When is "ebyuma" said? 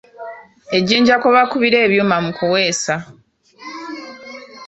1.85-2.15